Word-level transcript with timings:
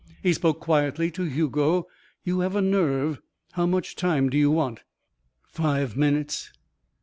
He 0.23 0.33
spoke 0.33 0.59
quietly 0.59 1.11
to 1.11 1.25
Hugo. 1.25 1.85
"You 2.23 2.39
have 2.39 2.55
a 2.55 2.61
nerve. 2.63 3.21
How 3.51 3.67
much 3.67 3.95
time 3.95 4.31
do 4.31 4.37
you 4.39 4.49
want?" 4.49 4.79
"Five 5.47 5.95
minutes." 5.95 6.51